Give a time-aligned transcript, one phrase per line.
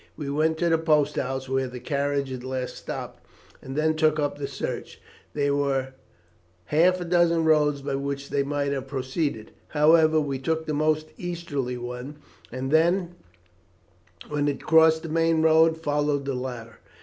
[0.17, 3.23] We went to the post house where the carriage had last stopped,
[3.61, 4.99] and then took up the search.
[5.35, 5.89] There were
[6.65, 11.09] half a dozen roads by which they might have proceeded; however, we took the most
[11.19, 12.15] easterly one,
[12.51, 13.13] and then,
[14.27, 16.79] when it crossed the main road, followed the latter.